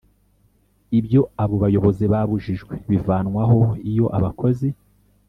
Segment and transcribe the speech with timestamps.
[0.99, 3.59] Ibyo abo bayobozi babujijwe bivanwaho
[3.89, 4.69] iyo abakozi